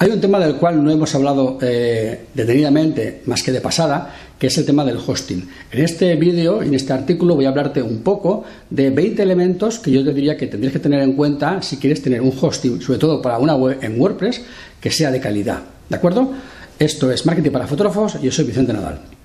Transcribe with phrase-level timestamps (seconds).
[0.00, 4.46] Hay un tema del cual no hemos hablado eh, detenidamente, más que de pasada, que
[4.46, 5.48] es el tema del hosting.
[5.72, 9.90] En este vídeo, en este artículo, voy a hablarte un poco de 20 elementos que
[9.90, 13.00] yo te diría que tendrías que tener en cuenta si quieres tener un hosting, sobre
[13.00, 14.42] todo para una web en WordPress,
[14.80, 15.62] que sea de calidad.
[15.88, 16.30] ¿De acuerdo?
[16.78, 19.17] Esto es Marketing para Fotógrafos yo soy Vicente Nadal.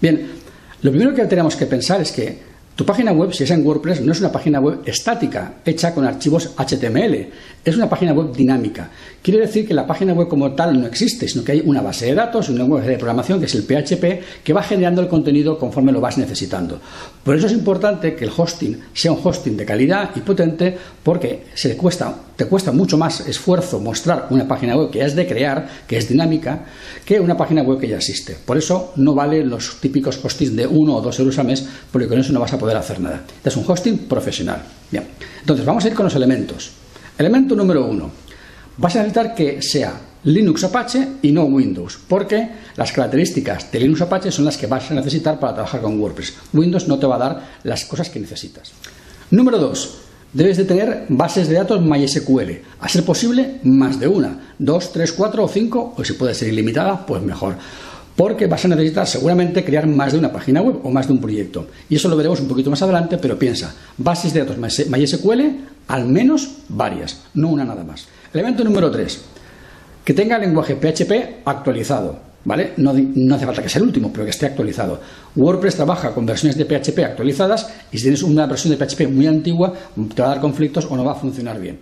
[0.00, 0.28] Bien,
[0.82, 2.50] lo primero que tenemos que pensar es que
[2.80, 6.06] tu página web, si es en WordPress, no es una página web estática, hecha con
[6.06, 7.28] archivos HTML,
[7.62, 8.88] es una página web dinámica.
[9.20, 12.06] Quiere decir que la página web como tal no existe, sino que hay una base
[12.06, 15.58] de datos, un lenguaje de programación que es el PHP, que va generando el contenido
[15.58, 16.80] conforme lo vas necesitando.
[17.22, 21.48] Por eso es importante que el hosting sea un hosting de calidad y potente, porque
[21.52, 25.68] se cuesta, te cuesta mucho más esfuerzo mostrar una página web que es de crear,
[25.86, 26.64] que es dinámica,
[27.04, 28.34] que una página web que ya existe.
[28.46, 31.62] Por eso no vale los típicos hostings de 1 o 2 euros al mes,
[31.92, 33.24] porque con eso no vas a poder hacer nada.
[33.44, 34.62] Es un hosting profesional.
[34.90, 35.04] Bien.
[35.38, 36.70] Entonces, vamos a ir con los elementos.
[37.18, 38.10] Elemento número uno.
[38.78, 44.00] Vas a necesitar que sea Linux Apache y no Windows, porque las características de Linux
[44.00, 46.32] Apache son las que vas a necesitar para trabajar con WordPress.
[46.54, 48.72] Windows no te va a dar las cosas que necesitas.
[49.30, 50.09] Número dos.
[50.32, 55.12] Debes de tener bases de datos MySQL, a ser posible más de una, dos, tres,
[55.12, 57.56] cuatro o cinco, o si puede ser ilimitada, pues mejor
[58.20, 61.22] porque vas a necesitar seguramente crear más de una página web o más de un
[61.22, 61.68] proyecto.
[61.88, 65.40] Y eso lo veremos un poquito más adelante, pero piensa, bases de datos MySQL,
[65.88, 68.08] al menos varias, no una nada más.
[68.34, 69.22] Elemento número 3,
[70.04, 72.29] que tenga el lenguaje PHP actualizado.
[72.42, 72.72] ¿Vale?
[72.78, 72.90] No,
[73.34, 75.00] hace falta que sea el último, pero que esté actualizado.
[75.36, 79.26] WordPress trabaja con versiones de PHP actualizadas y si tienes una versión de PHP muy
[79.26, 79.72] antigua,
[80.14, 81.78] te va a dar conflictos o no va a funcionar bien.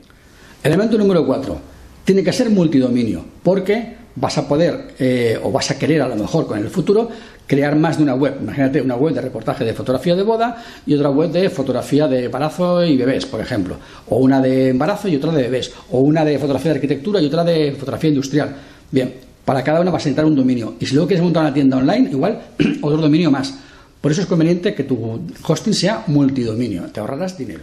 [0.63, 1.61] Elemento número 4.
[2.05, 6.17] Tiene que ser multidominio, porque vas a poder eh, o vas a querer a lo
[6.17, 7.09] mejor con el futuro
[7.47, 8.39] crear más de una web.
[8.41, 12.25] Imagínate una web de reportaje de fotografía de boda y otra web de fotografía de
[12.25, 13.77] embarazo y bebés, por ejemplo.
[14.09, 15.73] O una de embarazo y otra de bebés.
[15.93, 18.57] O una de fotografía de arquitectura y otra de fotografía industrial.
[18.91, 19.15] Bien,
[19.49, 20.75] para cada una vas a entrar un dominio.
[20.79, 22.39] Y si luego quieres montar una tienda online, igual
[22.83, 23.55] otro dominio más.
[23.99, 26.83] Por eso es conveniente que tu hosting sea multidominio.
[26.93, 27.61] Te ahorrarás dinero.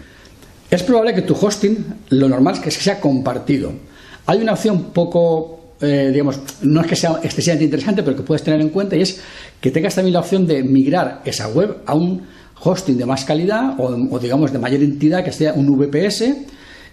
[0.67, 3.71] Es probable que tu hosting, lo normal es que sea compartido.
[4.25, 8.41] Hay una opción poco eh, digamos, no es que sea excesivamente interesante, pero que puedes
[8.41, 9.21] tener en cuenta y es
[9.61, 12.23] que tengas también la opción de migrar esa web a un
[12.63, 16.33] hosting de más calidad o, digamos de mayor entidad que sea un VPS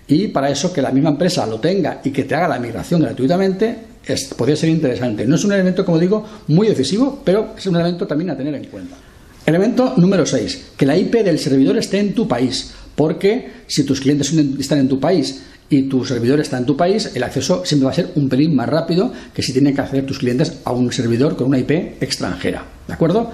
[0.06, 3.00] y para eso que la misma empresa lo tenga y que te haga la migración
[3.00, 5.26] gratuitamente es, podría ser interesante.
[5.26, 8.54] No es un elemento, como digo, muy decisivo, pero es un elemento también a tener
[8.54, 8.96] en cuenta.
[9.44, 14.00] Elemento número 6, que la IP del servidor esté en tu país, porque si tus
[14.00, 17.86] clientes están en tu país y tu servidor está en tu país, el acceso siempre
[17.86, 20.72] va a ser un pelín más rápido que si tienen que acceder tus clientes a
[20.72, 21.70] un servidor con una IP
[22.00, 22.64] extranjera.
[22.86, 23.32] ¿De acuerdo?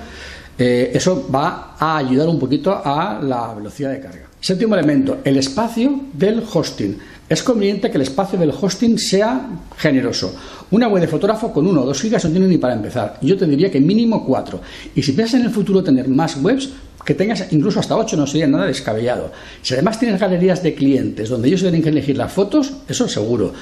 [0.58, 4.26] Eh, eso va a ayudar un poquito a la velocidad de carga.
[4.40, 6.98] Séptimo elemento, el espacio del hosting.
[7.28, 10.34] Es conveniente que el espacio del hosting sea generoso.
[10.70, 13.18] Una web de fotógrafo con uno o dos gigas no tiene ni para empezar.
[13.20, 14.60] Yo te diría que mínimo cuatro.
[14.94, 16.70] Y si piensas en el futuro tener más webs,
[17.04, 19.32] que tengas incluso hasta 8 no sería nada descabellado.
[19.62, 23.12] Si además tienes galerías de clientes donde ellos tienen que elegir las fotos, eso es
[23.12, 23.52] seguro.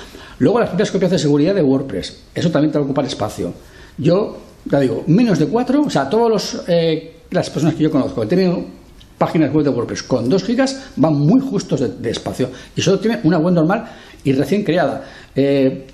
[0.41, 3.53] Luego las propias copias de seguridad de WordPress, eso también te va a ocupar espacio.
[3.98, 8.21] Yo, ya digo, menos de 4, o sea, todas eh, las personas que yo conozco
[8.22, 8.66] que tienen
[9.19, 13.21] páginas web de WordPress con 2 gigas van muy justos de, espacio y solo tienen
[13.25, 13.84] una web normal
[14.25, 15.04] y recién creada.
[15.34, 15.87] Eh,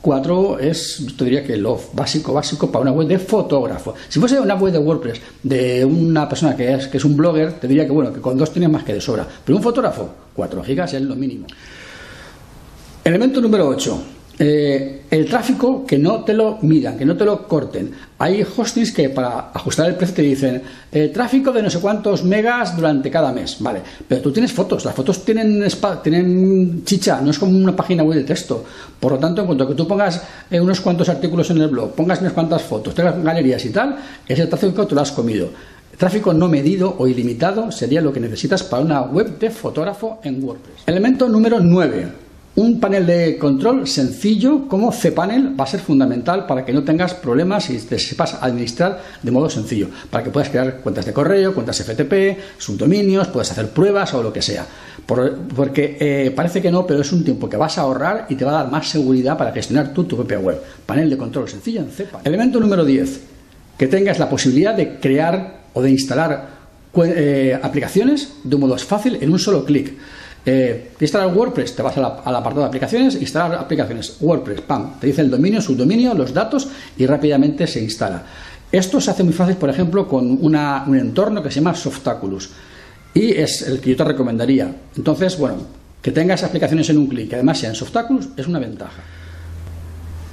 [0.00, 3.94] 4 es, yo diría que lo básico, básico para una web de fotógrafo.
[4.08, 7.54] Si fuese una web de WordPress de una persona que es, que es un blogger,
[7.54, 9.26] te diría que bueno, que con dos tienes más que de sobra.
[9.44, 11.46] Pero un fotógrafo, 4 gigas es lo mínimo.
[13.04, 14.02] Elemento número 8.
[14.40, 17.90] Eh, el tráfico que no te lo midan, que no te lo corten.
[18.18, 20.62] Hay hostings que para ajustar el precio te dicen
[20.92, 23.80] eh, tráfico de no sé cuántos megas durante cada mes, vale.
[24.06, 25.66] Pero tú tienes fotos, las fotos tienen,
[26.04, 28.64] tienen chicha, no es como una página web de texto.
[29.00, 31.68] Por lo tanto, en cuanto a que tú pongas eh, unos cuantos artículos en el
[31.68, 33.96] blog, pongas unas cuantas fotos, tengas galerías y tal,
[34.26, 35.48] ese tráfico tú lo has comido.
[35.96, 40.44] Tráfico no medido o ilimitado sería lo que necesitas para una web de fotógrafo en
[40.44, 40.82] WordPress.
[40.86, 42.27] Elemento número 9
[42.58, 47.14] un panel de control sencillo como cPanel va a ser fundamental para que no tengas
[47.14, 51.54] problemas y te sepas administrar de modo sencillo, para que puedas crear cuentas de correo,
[51.54, 54.66] cuentas FTP, subdominios, puedes hacer pruebas o lo que sea.
[55.06, 58.44] porque eh, parece que no, pero es un tiempo que vas a ahorrar y te
[58.44, 60.60] va a dar más seguridad para gestionar tu propia web.
[60.84, 62.26] Panel de control sencillo en cPanel.
[62.26, 63.20] Elemento número 10,
[63.78, 66.58] que tengas la posibilidad de crear o de instalar
[67.04, 69.94] eh, aplicaciones de un modo fácil en un solo clic.
[70.44, 75.20] Eh, instalar WordPress, te vas al apartado de aplicaciones, instalar aplicaciones, WordPress, pam, te dice
[75.20, 78.22] el dominio, subdominio, los datos y rápidamente se instala.
[78.70, 80.54] Esto se hace muy fácil, por ejemplo, con un
[80.96, 82.50] entorno que se llama Softaculous
[83.14, 84.74] y es el que yo te recomendaría.
[84.96, 85.56] Entonces, bueno,
[86.02, 89.02] que tengas aplicaciones en un clic, que además sean Softaculous, es una ventaja.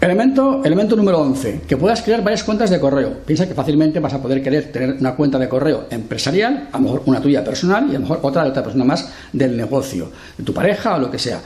[0.06, 3.22] Elemento, elemento número 11, que puedas crear varias cuentas de correo.
[3.26, 6.84] Piensa que fácilmente vas a poder querer tener una cuenta de correo empresarial, a lo
[6.84, 10.12] mejor una tuya personal y a lo mejor otra de otra persona más del negocio,
[10.38, 11.42] de tu pareja o lo que sea.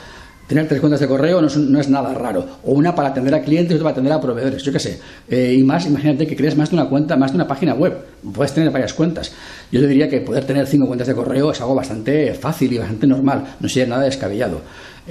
[0.45, 2.43] Tener tres cuentas de correo no es, nada raro.
[2.65, 4.99] O una para atender a clientes y otra para atender a proveedores, yo qué sé.
[5.29, 7.95] Eh, y más, imagínate que crees más de una cuenta, más de una página web.
[8.33, 9.31] Puedes tener varias cuentas.
[9.71, 12.79] Yo te diría que poder tener cinco cuentas de correo es algo bastante fácil y
[12.79, 13.55] bastante normal.
[13.59, 14.61] No sería nada descabellado.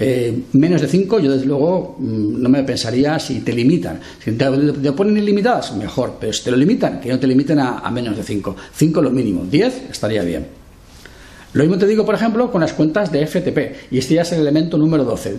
[0.00, 3.98] Eh, menos de cinco, yo desde luego mm, no me pensaría si te limitan.
[4.22, 6.16] Si te, te, ponen ilimitadas, mejor.
[6.20, 8.54] Pero si te lo limitan, que no te limiten a, menos de cinco.
[8.72, 9.44] Cinco lo mínimo.
[9.50, 10.46] Diez estaría bien.
[11.52, 14.32] Lo mismo te digo, por ejemplo, con las cuentas de FTP, y este ya es
[14.32, 15.36] el elemento número 12,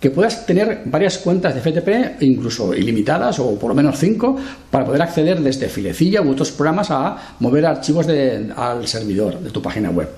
[0.00, 4.36] que puedas tener varias cuentas de FTP, incluso ilimitadas, o por lo menos cinco,
[4.70, 8.08] para poder acceder desde Filecilla u otros programas a mover archivos
[8.56, 10.08] al servidor de tu página web.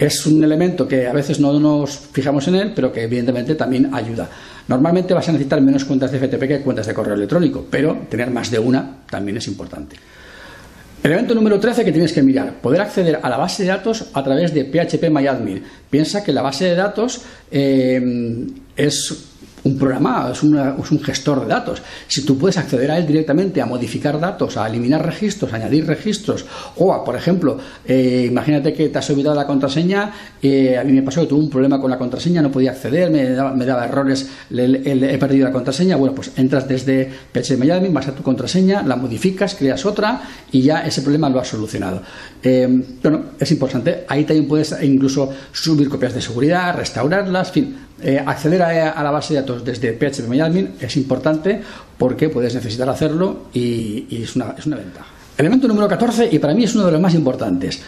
[0.00, 3.94] Es un elemento que a veces no nos fijamos en él, pero que evidentemente también
[3.94, 4.30] ayuda.
[4.66, 8.30] Normalmente vas a necesitar menos cuentas de FTP que cuentas de correo electrónico, pero tener
[8.30, 9.96] más de una también es importante.
[11.02, 14.24] Elemento número 13 que tienes que mirar, poder acceder a la base de datos a
[14.24, 15.10] través de PHP
[15.90, 17.20] Piensa que la base de datos
[17.50, 18.46] eh,
[18.76, 19.29] es
[19.64, 21.82] un programa, es, un gestor de datos.
[22.08, 25.86] Si tú puedes acceder a él directamente a modificar datos, a eliminar registros, a añadir
[25.86, 26.44] registros,
[26.76, 30.12] o a, por ejemplo, eh, imagínate que te has olvidado la contraseña,
[30.42, 33.10] eh, a mí me pasó que tuve un problema con la contraseña, no podía acceder,
[33.10, 38.22] me daba, errores, he perdido la contraseña, bueno, pues entras desde PHP vas a tu
[38.22, 40.22] contraseña, la modificas, creas otra
[40.52, 42.02] y ya ese problema lo has solucionado.
[42.42, 42.68] Eh,
[43.02, 48.22] bueno, es importante, ahí también puedes incluso subir copias de seguridad, restaurarlas, en fin, eh,
[48.24, 51.60] acceder a, la base de datos desde PHP es importante
[51.98, 55.06] porque puedes necesitar hacerlo y, es, una, es una ventaja.
[55.36, 57.80] Elemento número 14, y para mí es uno de los más importantes,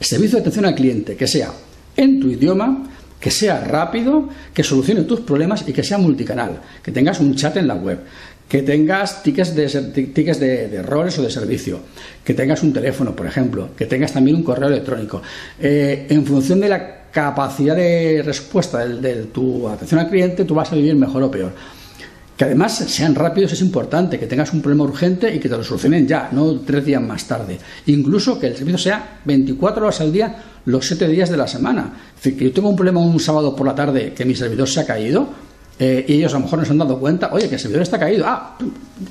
[0.00, 1.50] servicio de atención al cliente, que sea
[1.96, 2.84] en tu idioma,
[3.20, 7.56] que sea rápido, que solucione tus problemas y que sea multicanal, que tengas un chat
[7.56, 8.00] en la web,
[8.48, 9.66] que tengas tickets de,
[10.14, 11.80] tickets de, errores o de servicio,
[12.22, 15.22] que tengas un teléfono, por ejemplo, que tengas también un correo electrónico.
[15.58, 20.72] Eh, en función de la capacidad de respuesta de, tu atención al cliente, tú vas
[20.72, 21.52] a vivir mejor o peor.
[22.36, 25.62] Que además sean rápidos es importante, que tengas un problema urgente y que te lo
[25.62, 27.60] solucionen ya, no tres días más tarde.
[27.86, 31.92] Incluso que el servicio sea 24 horas al día, los 7 días de la semana.
[32.16, 34.68] Es decir, que yo tengo un problema un sábado por la tarde que mi servidor
[34.68, 35.28] se ha caído,
[35.78, 37.82] eh, y ellos a lo mejor no se han dado cuenta, oye, que el servidor
[37.82, 38.58] está caído, ah,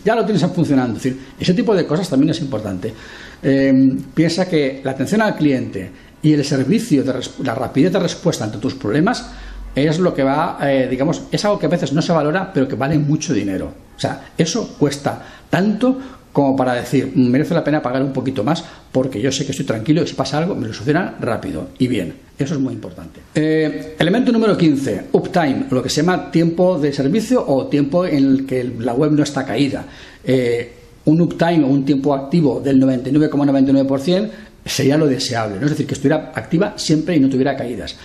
[0.03, 0.97] ya lo tienes funcionando.
[0.97, 2.93] Es decir, ese tipo de cosas también es importante.
[3.41, 5.89] Eh, piensa que la atención al cliente,
[6.23, 9.29] y el servicio, de la rapidez de respuesta ante tus problemas
[9.75, 12.67] es lo que va, eh, digamos, es algo que a veces no se valora, pero
[12.67, 13.73] que vale mucho dinero.
[13.95, 15.99] O sea, eso cuesta tanto
[16.33, 19.67] como para decir, merece la pena pagar un poquito más porque yo sé que estoy
[19.67, 22.15] tranquilo y si pasa algo me lo soluciona rápido y bien.
[22.37, 23.19] Eso es muy importante.
[23.35, 28.25] Eh, elemento número 15, uptime, lo que se llama tiempo de servicio o tiempo en
[28.25, 29.85] el que la web no está caída.
[30.23, 30.73] Eh,
[31.05, 34.29] un uptime o un tiempo activo del 99,99%
[34.65, 35.65] sería lo deseable, ¿no?
[35.65, 37.95] es decir, que estuviera activa siempre y no tuviera caídas.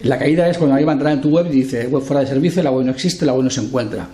[0.00, 2.20] La caída es cuando alguien va a entrar en tu web y dice web fuera
[2.20, 4.08] de servicio, la web no existe, la web no se encuentra.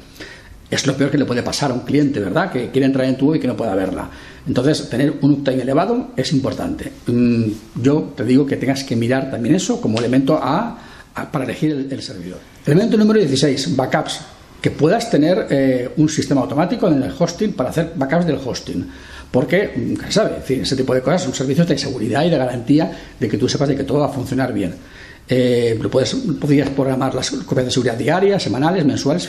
[0.70, 2.50] Es lo peor que le puede pasar a un cliente, ¿verdad?
[2.50, 4.08] Que quiere entrar en tu web y que no pueda verla.
[4.46, 6.92] Entonces, tener un uptime elevado es importante.
[7.06, 7.48] Mm,
[7.82, 10.78] yo te digo que tengas que mirar también eso como elemento A,
[11.30, 12.38] para elegir el, servidor.
[12.64, 14.20] Elemento número 16, backups.
[14.62, 18.88] Que puedas tener eh, un sistema automático en el hosting para hacer backups del hosting.
[19.32, 23.28] Porque, mm, sabe, ese tipo de cosas son servicios de seguridad y de garantía de
[23.28, 24.74] que tú sepas de que todo va a funcionar bien.
[25.26, 29.28] Eh, puedes, podrías programar las copias de seguridad diarias, semanales, mensuales.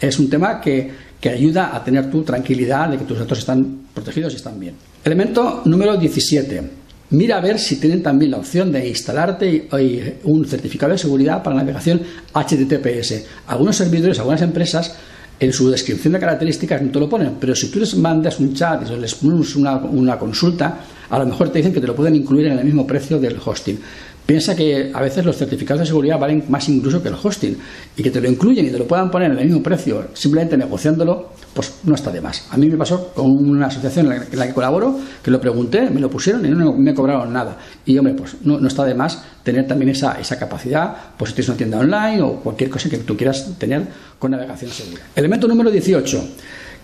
[0.00, 4.32] Es un tema que, ayuda a tener tu tranquilidad de que tus datos están protegidos
[4.32, 4.74] y están bien.
[5.04, 6.62] Elemento número 17.
[7.10, 9.68] Mira a ver si tienen también la opción de instalarte
[10.24, 12.00] un certificado de seguridad para navegación
[12.32, 13.24] HTTPS.
[13.46, 14.96] Algunos servidores, algunas empresas
[15.42, 18.54] en su descripción de características no te lo ponen, pero si tú les mandas un
[18.54, 20.78] chat y les pones una, una consulta,
[21.10, 23.36] a lo mejor te dicen que te lo pueden incluir en el mismo precio del
[23.44, 23.76] hosting.
[24.32, 27.54] Piensa que a veces los certificados de seguridad valen más incluso que el hosting
[27.94, 30.56] y que te lo incluyen y te lo puedan poner en el mismo precio simplemente
[30.56, 32.46] negociándolo, pues no está de más.
[32.50, 36.00] A mí me pasó con una asociación en la que colaboro que lo pregunté, me
[36.00, 37.58] lo pusieron y no me cobraron nada.
[37.84, 41.48] Y hombre, pues no, está de más tener también esa, esa capacidad, pues si tienes
[41.50, 43.86] una tienda online o cualquier cosa que tú quieras tener
[44.18, 45.02] con navegación segura.
[45.14, 46.24] Elemento número 18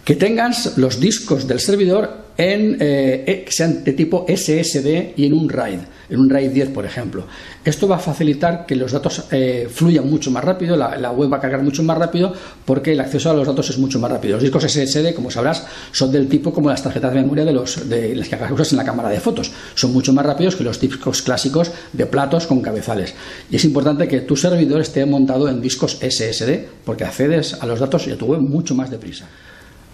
[0.08, 5.26] que tengas los discos del servidor en, eh, eh, que sean de tipo SSD y
[5.26, 7.26] en un RAID, en un RAID 10, por ejemplo.
[7.62, 11.36] Esto va a facilitar que los datos eh, fluyan mucho más rápido, la, web va
[11.36, 12.32] a cargar mucho más rápido
[12.64, 14.36] porque el acceso a los datos es mucho más rápido.
[14.36, 17.86] Los discos SSD, como sabrás, son del tipo como las tarjetas de memoria de, los,
[17.86, 19.52] de las que usas en la cámara de fotos.
[19.74, 23.12] Son mucho más rápidos que los discos clásicos de platos con cabezales.
[23.50, 27.78] Y es importante que tu servidor esté montado en discos SSD porque accedes a los
[27.78, 29.28] datos y a tu web mucho más deprisa.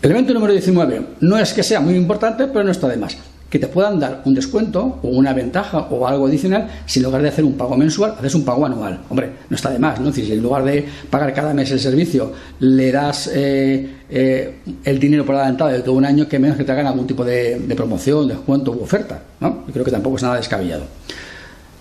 [0.04, 1.00] Elemento número 19.
[1.20, 3.16] No es que sea muy importante, pero no está de más.
[3.48, 7.22] Que te puedan dar un descuento o una ventaja o algo adicional si en lugar
[7.22, 9.00] de hacer un pago mensual, haces un pago anual.
[9.08, 10.12] Hombre, no está de más, ¿no?
[10.12, 15.24] Si en lugar de pagar cada mes el servicio, le das eh, eh, el dinero
[15.24, 17.74] por adelantado de todo un año, que menos que te hagan algún tipo de, de
[17.74, 19.64] promoción, descuento u oferta, ¿no?
[19.66, 20.84] Yo creo que tampoco es nada descabellado.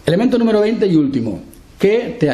[0.05, 1.41] Elemento número 20 y último.
[1.77, 2.29] Que te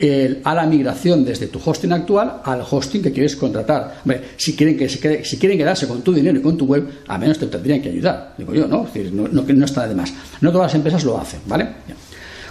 [0.00, 4.02] ayude a la migración desde tu hosting actual al hosting que quieres contratar.
[4.36, 7.18] si quieren, que se si quieren quedarse con tu dinero y con tu web, a
[7.18, 8.34] menos te tendrían que ayudar.
[8.36, 8.88] Digo yo, ¿no?
[9.12, 10.12] no, no, no está de más.
[10.40, 11.68] No todas las empresas lo hacen, ¿vale?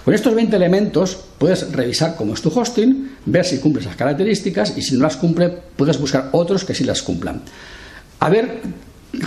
[0.04, 4.76] Con estos 20 elementos puedes revisar cómo es tu hosting, ver si cumple esas características
[4.76, 7.42] y si no las cumple, puedes buscar otros que sí las cumplan.
[8.20, 8.60] A ver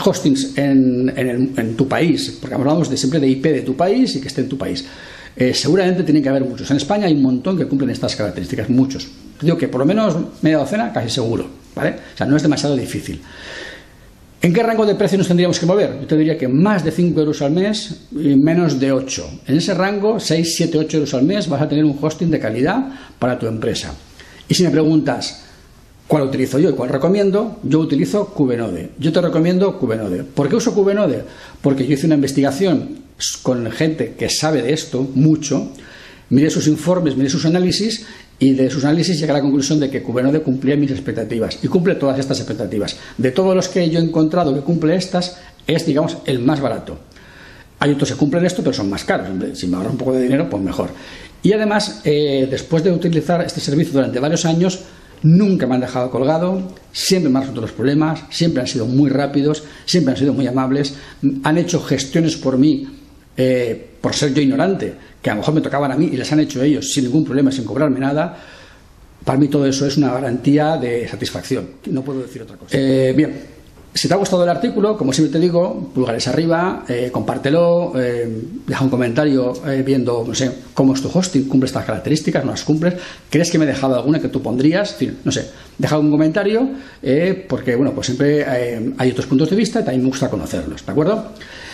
[0.04, 4.22] hostings en, en tu país, porque hablamos de, siempre de IP de tu país y
[4.22, 4.86] que esté en tu país.
[5.38, 6.70] Eh, seguramente tiene que haber muchos.
[6.72, 9.08] En España hay un montón que cumplen estas características, muchos.
[9.39, 11.48] Digo que por lo menos media docena, casi seguro.
[11.75, 11.91] ¿vale?
[11.91, 13.22] O sea, no es demasiado difícil.
[14.41, 16.00] ¿En qué rango de precio nos tendríamos que mover?
[16.01, 19.41] Yo te diría que más de 5 euros al mes y menos de 8.
[19.48, 22.39] En ese rango, 6, 7, 8 euros al mes, vas a tener un hosting de
[22.39, 22.88] calidad
[23.20, 23.94] para tu empresa.
[24.48, 25.44] Y si me preguntas,
[26.08, 27.60] ¿Cuál utilizo yo y cuál recomiendo?
[27.63, 28.91] Yo utilizo Cubenode.
[28.98, 30.24] Yo te recomiendo Cubenode.
[30.24, 31.25] ¿Por qué uso Cubenode?
[31.62, 33.07] Porque yo hice una investigación
[33.42, 35.72] con gente que sabe de esto mucho,
[36.30, 38.06] miré sus informes, miré sus análisis
[38.40, 41.68] y de sus análisis llegué a la conclusión de que Cubenode cumplía mis expectativas y
[41.68, 42.98] cumple todas estas expectativas.
[43.18, 47.00] De todos los que yo he encontrado que cumple estas, es, digamos, el más barato.
[47.80, 49.28] Hay otros que cumplen esto, pero son más caros.
[49.58, 50.90] Si me ahorro un poco de dinero, pues mejor.
[51.44, 54.80] Y además, eh, después de utilizar este servicio durante varios años,
[55.24, 59.10] Nunca me han dejado colgado, siempre me han resuelto los problemas, siempre han sido muy
[59.10, 60.94] rápidos, siempre han sido muy amables,
[61.44, 62.88] han hecho gestiones por mí
[63.38, 66.32] eh, por ser yo ignorante, que a lo mejor me tocaban a mí y les
[66.32, 68.38] han hecho ellos sin ningún problema, sin cobrarme nada.
[69.24, 71.70] Para mí todo eso es una garantía de satisfacción.
[71.88, 72.77] No puedo decir otra cosa.
[72.77, 73.34] Eh, bien,
[73.94, 78.29] si te ha gustado el artículo, como siempre te digo, pulgares arriba, eh, compártelo, eh,
[78.67, 80.25] deja un comentario eh, viendo,
[80.74, 82.94] cómo es tu hosting, cumple estas características, no las cumples,
[83.29, 86.12] crees que me he dejado alguna que tú pondrías, en fin, no sé, deja un
[86.12, 86.70] comentario,
[87.48, 90.91] porque, bueno, pues siempre hay otros puntos de vista y también me gusta conocerlos, ¿de
[90.91, 91.32] acuerdo?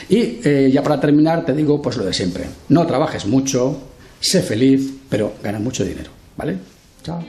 [0.10, 3.78] Y ya para terminar te digo, pues lo de siempre, no trabajes mucho,
[4.20, 6.58] sé feliz, pero gana mucho dinero, ¿vale?
[7.04, 7.24] Chao.